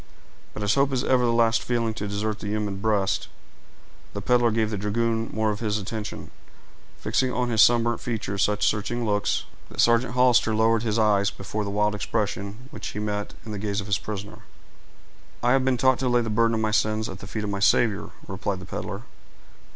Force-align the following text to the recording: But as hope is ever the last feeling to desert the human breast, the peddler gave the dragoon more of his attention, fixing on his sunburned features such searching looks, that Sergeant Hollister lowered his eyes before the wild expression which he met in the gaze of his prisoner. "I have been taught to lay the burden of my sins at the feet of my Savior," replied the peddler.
But 0.55 0.63
as 0.63 0.73
hope 0.73 0.91
is 0.93 1.03
ever 1.03 1.23
the 1.23 1.31
last 1.31 1.61
feeling 1.61 1.93
to 1.93 2.07
desert 2.07 2.39
the 2.39 2.47
human 2.47 2.77
breast, 2.77 3.27
the 4.13 4.21
peddler 4.23 4.49
gave 4.49 4.71
the 4.71 4.77
dragoon 4.79 5.29
more 5.31 5.51
of 5.51 5.59
his 5.59 5.77
attention, 5.77 6.31
fixing 6.97 7.31
on 7.31 7.51
his 7.51 7.61
sunburned 7.61 8.01
features 8.01 8.41
such 8.41 8.65
searching 8.67 9.05
looks, 9.05 9.43
that 9.69 9.79
Sergeant 9.79 10.15
Hollister 10.15 10.55
lowered 10.55 10.81
his 10.81 10.97
eyes 10.97 11.29
before 11.29 11.63
the 11.63 11.69
wild 11.69 11.93
expression 11.93 12.67
which 12.71 12.87
he 12.87 12.99
met 12.99 13.35
in 13.45 13.51
the 13.51 13.59
gaze 13.59 13.79
of 13.79 13.85
his 13.85 13.99
prisoner. 13.99 14.39
"I 15.43 15.51
have 15.51 15.63
been 15.63 15.77
taught 15.77 15.99
to 15.99 16.09
lay 16.09 16.21
the 16.21 16.31
burden 16.31 16.55
of 16.55 16.61
my 16.61 16.71
sins 16.71 17.07
at 17.07 17.19
the 17.19 17.27
feet 17.27 17.43
of 17.43 17.51
my 17.51 17.59
Savior," 17.59 18.09
replied 18.27 18.57
the 18.57 18.65
peddler. 18.65 19.03